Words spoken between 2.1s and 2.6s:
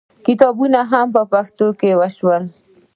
شول.